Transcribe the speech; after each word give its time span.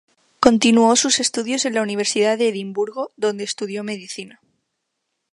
Continuó 0.45 0.95
sus 0.95 1.19
estudios 1.19 1.63
en 1.65 1.75
la 1.75 1.83
Universidad 1.83 2.35
de 2.35 2.47
Edimburgo, 2.49 3.11
donde 3.17 3.43
estudió 3.43 3.83
medicina. 3.83 4.39